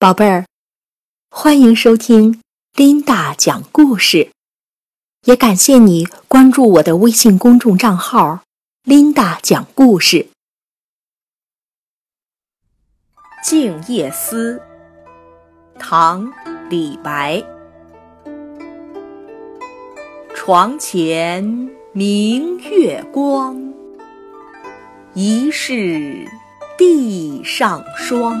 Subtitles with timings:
[0.00, 0.44] 宝贝儿，
[1.28, 2.40] 欢迎收听
[2.76, 4.30] 琳达讲故事，
[5.24, 8.44] 也感谢你关注我的微信公众账号
[8.86, 10.28] “琳达讲故事”。
[13.44, 14.62] 《静夜思》
[15.80, 16.32] 唐·
[16.68, 17.42] 李白。
[20.32, 21.42] 床前
[21.92, 23.74] 明月光，
[25.14, 26.24] 疑是
[26.78, 28.40] 地上霜。